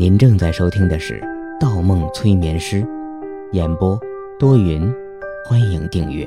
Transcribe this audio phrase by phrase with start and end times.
[0.00, 1.20] 您正在收听的是
[1.60, 2.82] 《盗梦催眠师》，
[3.52, 4.00] 演播
[4.38, 4.90] 多云，
[5.44, 6.26] 欢迎订阅。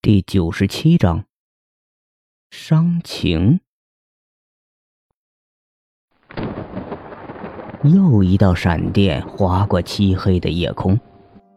[0.00, 1.22] 第九十七章，
[2.50, 3.60] 伤情。
[7.84, 10.98] 又一道闪电划过漆黑的夜空，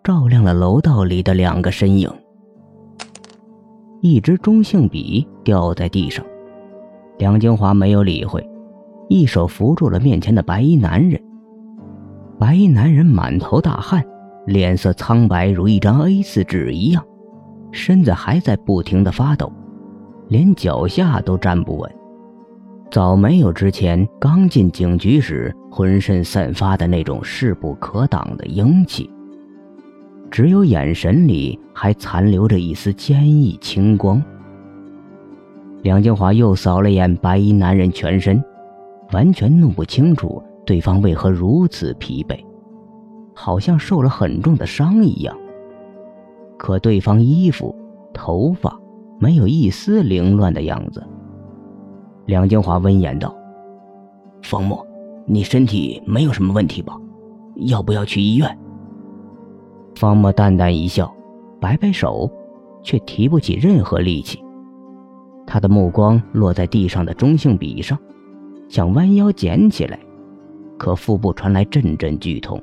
[0.04, 2.08] 照亮了楼道里的两个身影。
[4.04, 6.24] 一支中性笔掉在地上，
[7.18, 8.48] 梁金华没有理会。
[9.08, 11.22] 一手扶住了面前的白衣男人。
[12.40, 14.04] 白衣男人满头大汗，
[14.45, 17.04] 脸色苍白如一张 A4 纸一样，
[17.72, 19.52] 身子还在不停的发抖，
[20.28, 21.91] 连脚下都站不稳。
[22.91, 29.09] 早没有之前刚进警局时浑身散发的那种势不可挡的英气，
[30.30, 34.22] 只有眼神里还残留着一丝坚毅清光。
[35.81, 38.44] 梁静华又扫了眼白衣男人全身。
[39.16, 42.38] 完全弄不清楚对方为何如此疲惫，
[43.34, 45.34] 好像受了很重的伤一样。
[46.58, 47.73] 可对方衣服、
[48.14, 48.78] 头发
[49.17, 51.02] 没有一丝凌乱的样子。
[52.26, 53.34] 梁金华温言道
[54.44, 54.86] ：“方墨，
[55.26, 56.94] 你身体没有什么问题吧？
[57.56, 58.59] 要不要去医院？”
[59.95, 61.09] 方墨淡淡一笑，
[61.61, 62.30] 摆摆手，
[62.84, 64.44] 却提不起任何力气。
[65.48, 67.98] 他的目光落在地上的中性笔上。
[68.67, 69.99] 想弯腰捡起来，
[70.77, 72.61] 可腹部传来阵阵剧痛，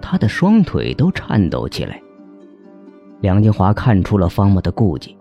[0.00, 2.00] 他的双腿都颤抖起来。
[3.20, 5.16] 梁金华看出了方墨的顾忌，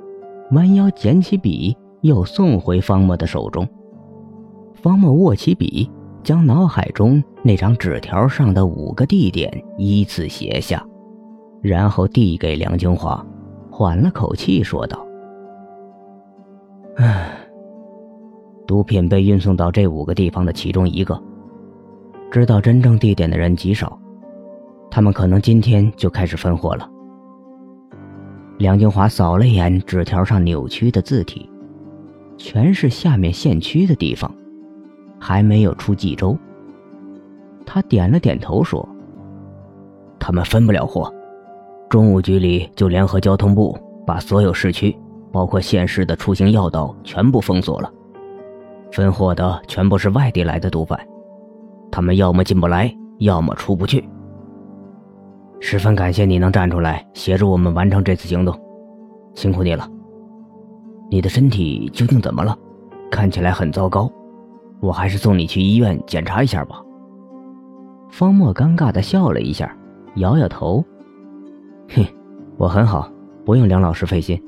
[0.51, 3.67] 弯腰捡起笔，又送回方墨的手中。
[4.73, 5.89] 方墨握起笔，
[6.23, 10.83] 将脑海中那张纸条上的五个地点依次写下，
[11.61, 13.23] 然后递给梁金华，
[13.69, 15.05] 缓了口气说道
[16.97, 17.37] ：“唉。”
[18.71, 21.21] 毒品被运送到这五个地方的其中一个，
[22.31, 23.99] 知道真正地点的人极少，
[24.89, 26.89] 他们可能今天就开始分货了。
[28.59, 31.49] 梁金华扫了眼纸条上扭曲的字体，
[32.37, 34.33] 全是下面县区的地方，
[35.19, 36.37] 还没有出冀州。
[37.65, 38.87] 他点了点头说
[40.17, 41.13] ：“他们分不了货，
[41.89, 43.77] 中务局里就联合交通部，
[44.07, 44.97] 把所有市区，
[45.29, 47.91] 包括县市的出行要道全部封锁了。”
[48.91, 50.99] 分货的全部是外地来的毒贩，
[51.89, 54.03] 他们要么进不来，要么出不去。
[55.61, 58.53] 十分感谢你能站出来协助我们完成这次行动，
[59.33, 59.87] 辛苦你了。
[61.09, 62.57] 你的身体究竟怎么了？
[63.09, 64.11] 看起来很糟糕，
[64.81, 66.81] 我还是送你去医院检查一下吧。
[68.09, 69.73] 方墨尴尬的笑了一下，
[70.15, 70.83] 摇摇头
[71.95, 72.05] ：“哼，
[72.57, 73.09] 我很好，
[73.45, 74.41] 不用梁老师费心。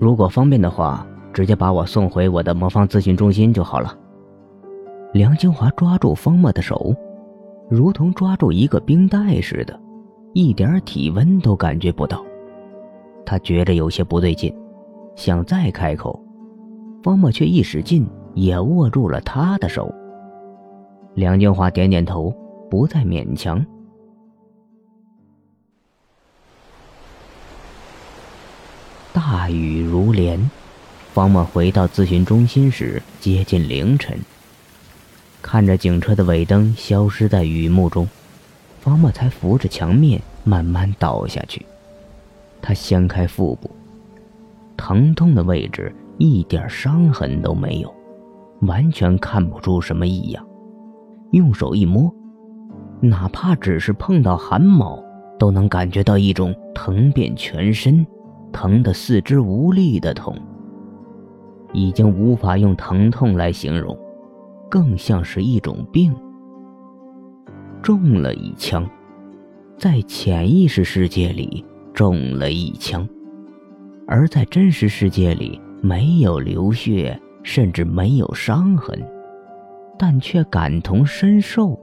[0.00, 3.98] 如果方便的话。”直接把我送回我的魔方咨询中心就好了。
[5.12, 6.94] 梁清华抓住方墨的手，
[7.68, 9.78] 如同抓住一个冰袋似的，
[10.32, 12.24] 一点体温都感觉不到。
[13.26, 14.54] 他觉着有些不对劲，
[15.16, 16.18] 想再开口，
[17.02, 19.92] 方墨却一使劲，也握住了他的手。
[21.14, 22.32] 梁清华点点头，
[22.70, 23.64] 不再勉强。
[29.12, 30.38] 大雨如帘。
[31.14, 34.18] 方墨回到咨询中心时，接近凌晨。
[35.40, 38.08] 看着警车的尾灯消失在雨幕中，
[38.80, 41.64] 方墨才扶着墙面慢慢倒下去。
[42.60, 43.70] 他掀开腹部，
[44.76, 47.94] 疼痛的位置一点伤痕都没有，
[48.62, 50.44] 完全看不出什么异样。
[51.30, 52.12] 用手一摸，
[53.00, 55.00] 哪怕只是碰到汗毛，
[55.38, 58.04] 都能感觉到一种疼遍全身、
[58.52, 60.36] 疼得四肢无力的痛。
[61.74, 63.98] 已经无法用疼痛来形容，
[64.70, 66.14] 更像是一种病。
[67.82, 68.88] 中了一枪，
[69.76, 71.62] 在潜意识世界里
[71.92, 73.06] 中了一枪，
[74.06, 78.98] 而在真实世界里没有流血，甚至没有伤痕，
[79.98, 81.78] 但却感同身受，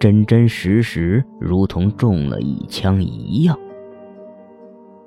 [0.00, 3.56] 真真实实如同中了一枪一样。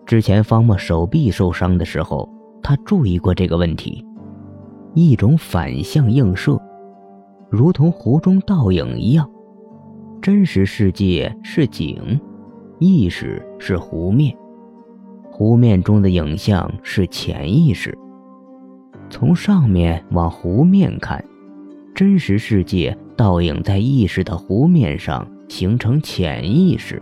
[0.06, 2.37] 之前方墨手臂受伤的时候。
[2.62, 4.06] 他注意过这个问题，
[4.94, 6.60] 一种反向映射，
[7.50, 9.30] 如同湖中倒影一样。
[10.22, 12.20] 真实世界是景，
[12.80, 14.36] 意识是湖面，
[15.32, 17.98] 湖面中的影像是潜意识。
[19.10, 21.24] 从上面往湖面看，
[21.96, 27.02] 真实世界倒影在意识的湖面上形成潜意识，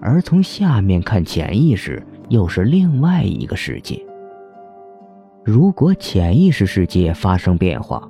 [0.00, 4.02] 而从下面看潜意识又是另外一个世界。
[5.44, 8.02] 如果潜意识世界发生变化，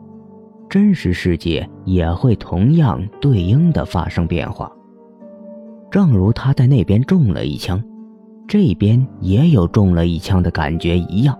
[0.71, 4.71] 真实世界也会同样对应的发生变化。
[5.91, 7.83] 正如他在那边中了一枪，
[8.47, 11.37] 这边也有中了一枪的感觉一样。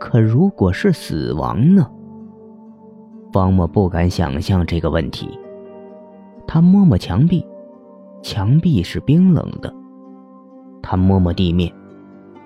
[0.00, 1.86] 可如果是死亡呢？
[3.34, 5.28] 方墨不敢想象这个问题。
[6.46, 7.46] 他摸摸墙壁，
[8.22, 9.70] 墙壁是冰冷的。
[10.82, 11.70] 他摸摸地面，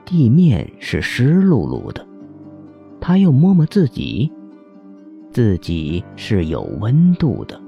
[0.04, 2.07] 地面是湿漉漉的。
[3.00, 4.30] 他又摸摸自己，
[5.30, 7.60] 自己是有温度的。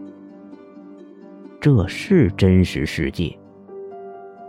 [1.60, 3.36] 这是真实世界，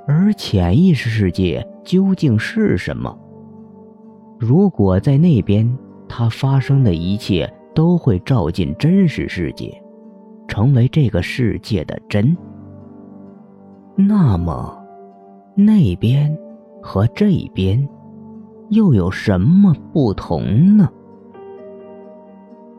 [0.08, 3.18] 而潜意识世界究竟是什么？
[4.40, 9.82] 如果在那边，它发生的一切都会照进真实世界，
[10.48, 12.36] 成为这个世界的真。
[13.96, 14.82] 那么，
[15.54, 16.36] 那边
[16.82, 17.88] 和这边
[18.72, 20.90] 又有什么不同呢？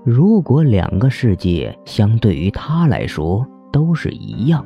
[0.05, 4.65] 如果两个世界相对于他来说，都是一样，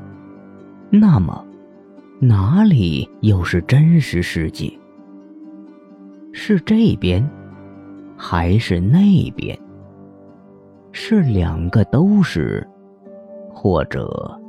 [0.89, 1.45] 那么
[2.21, 4.73] 哪里又是真实世界？
[6.33, 7.29] 是这边，
[8.17, 9.59] 还是那边？
[10.93, 12.65] 是两个都是，
[13.53, 14.41] 或者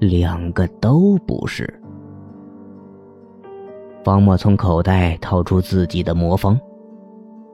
[0.00, 1.80] 两个都不是？
[4.04, 6.58] 方墨从口袋掏出自己的魔方，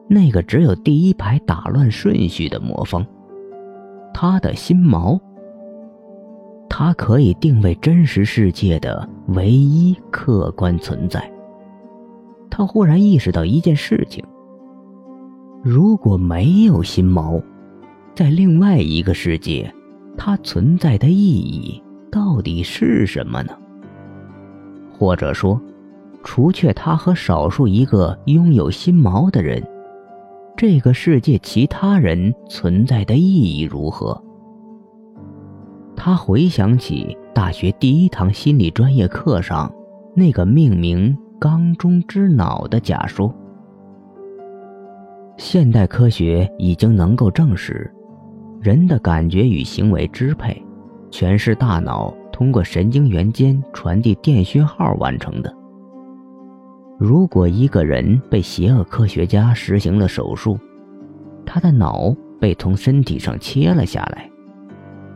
[0.08, 3.06] 那个只有第一排打乱顺序的魔方，
[4.12, 5.18] 他的心锚。
[6.72, 11.30] 它可以定位真实世界的唯一客观存在。
[12.48, 14.24] 他忽然意识到一件事情：
[15.62, 17.42] 如果没有心锚，
[18.14, 19.72] 在另外一个世界，
[20.16, 23.52] 它存在的意义到底是什么呢？
[24.96, 25.60] 或者说，
[26.22, 29.62] 除却他和少数一个拥有心锚的人，
[30.56, 34.22] 这个世界其他人存在的意义如何？
[35.96, 39.70] 他回想起大学第一堂心理专业课上
[40.14, 43.34] 那个命名“缸中之脑”的假说。
[45.36, 47.90] 现代科学已经能够证实，
[48.60, 50.62] 人的感觉与行为支配，
[51.10, 55.54] 全是大脑通过神经元间传递电讯号完成的。
[57.00, 60.58] 如果一个人被邪恶科学家实行了手术，
[61.46, 64.30] 他的脑被从身体上切了下来。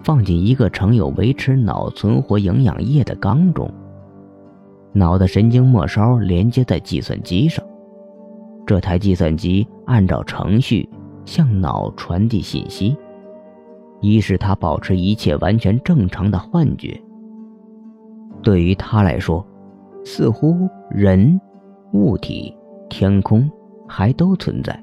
[0.03, 3.71] 放进一个盛有维持脑存活营养液的缸中。
[4.95, 7.63] 脑的神经末梢连接在计算机上，
[8.65, 10.89] 这台计算机按照程序
[11.27, 12.97] 向脑传递信息，
[14.01, 16.99] 以使他保持一切完全正常的幻觉。
[18.43, 19.47] 对于他来说，
[20.03, 21.39] 似乎人、
[21.95, 22.53] 物体、
[22.91, 23.49] 天空
[23.89, 24.79] 还都存在，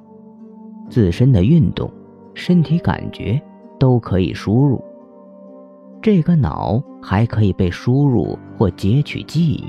[0.90, 1.92] 自身的运动、
[2.34, 3.40] 身体感觉
[3.78, 4.82] 都可以输入。
[6.02, 9.66] 这个脑还可以被输入或截取记忆，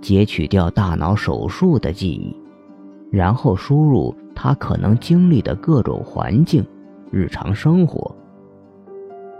[0.00, 2.34] 截取掉大脑手术的记忆，
[3.10, 6.64] 然后输入他可能经历的各种环境、
[7.12, 8.16] 日常生活。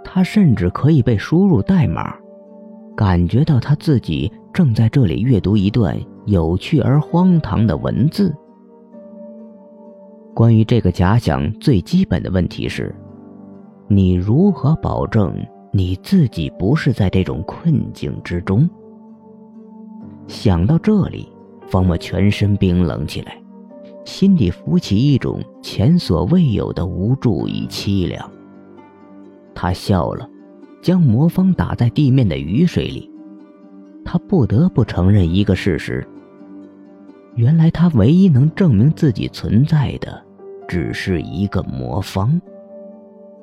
[0.04, 2.14] 他甚至可以被输入代码，
[2.94, 8.34] 感觉到他自己正在这里阅读一段有趣而荒唐的文字。
[10.34, 12.94] 关于这个假想，最基本的问题是：
[13.88, 15.34] 你如何保证？
[15.72, 18.68] 你自己不是在这种困境之中。
[20.28, 21.28] 想到这里，
[21.66, 23.36] 方墨全身冰冷起来，
[24.04, 28.30] 心底浮起一种前所未有的无助与凄凉。
[29.52, 30.28] 他笑了，
[30.80, 33.10] 将魔方打在地面的雨水里。
[34.04, 36.06] 他不得不承认一个事实：
[37.36, 40.22] 原来他唯一能证明自己存在的，
[40.68, 42.40] 只是一个魔方，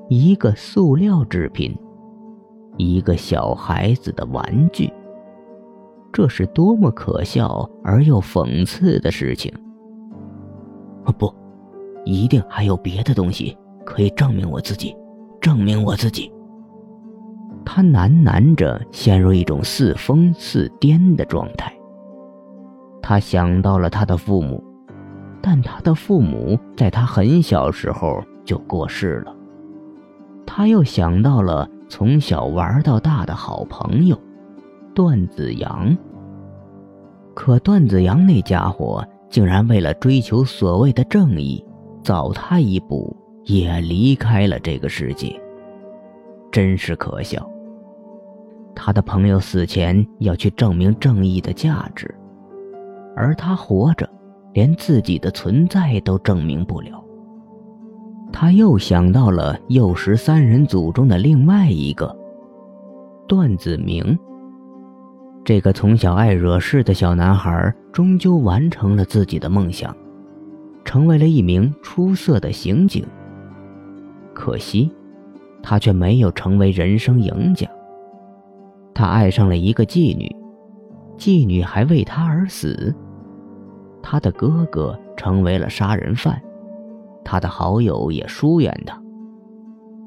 [0.08, 1.76] 一个塑料制品。
[2.78, 4.92] 一个小孩子的玩具，
[6.12, 9.54] 这是多么可笑而又讽刺的事情！
[11.04, 11.32] 啊，不，
[12.06, 13.56] 一定还有别的东西
[13.86, 14.96] 可以证明我自己，
[15.42, 16.32] 证明我自己。
[17.66, 21.72] 他喃喃着，陷入一种似疯似癫的状态。
[23.02, 24.64] 他想到了他的父母，
[25.42, 29.36] 但他的父母在他很小时候就过世了。
[30.46, 31.70] 他又想到了。
[31.92, 34.18] 从小玩到大的好朋友，
[34.96, 35.94] 段子阳。
[37.34, 41.62] 可段子阳那家伙竟然为了追求所谓的正义，
[42.02, 45.38] 早他一步也离开了这个世界。
[46.50, 47.46] 真是可笑。
[48.74, 52.16] 他的朋友死前要去证明正义的价值，
[53.16, 54.10] 而他活着，
[54.54, 57.04] 连自己的存在都证明不了。
[58.32, 62.16] 他又想到了幼时三人组中的另外一个
[63.28, 64.18] 段子明。
[65.44, 69.96] 这个从小爱惹事的小男孩，终究完成了自己的梦想，
[70.86, 73.06] 成为了一名出色的刑警。
[74.34, 74.90] 可惜，
[75.62, 77.68] 他却没有成为人生赢家。
[78.94, 80.34] 他爱上了一个妓女，
[81.18, 82.96] 妓女还为他而死。
[84.02, 86.42] 他的哥哥成为了杀人犯，
[87.24, 89.02] 他的好友也疏远他，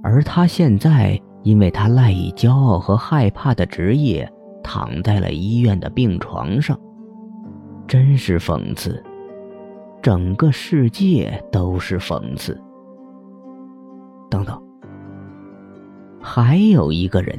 [0.02, 4.30] 而他现在因为他赖以骄傲和害怕的职业。
[4.66, 6.80] 躺在了医院的病床上，
[7.86, 9.04] 真是讽刺。
[10.00, 12.58] 整个世界都是讽刺。
[14.30, 14.58] 等等，
[16.18, 17.38] 还有一个人。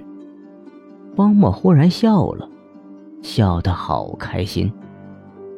[1.16, 2.48] 汪默忽然笑了，
[3.26, 4.72] 笑得好开心，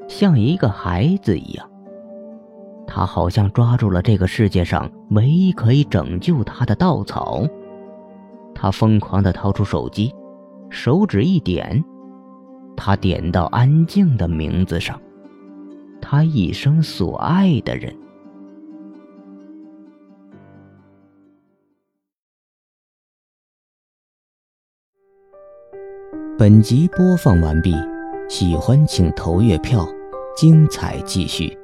[0.08, 1.70] 像一个孩子一样。
[2.88, 7.46] 他好像抓住了这个世界上唯一可以拯救他的稻草。
[8.56, 10.16] 他疯狂地掏出手机。
[10.70, 11.84] 手指一点，
[12.78, 15.00] 他点到安静的名字上，
[16.02, 17.94] 他一生所爱的人。
[26.40, 27.74] 本集播放完毕，
[28.30, 29.84] 喜欢请投月票，
[30.38, 31.58] 精彩继续。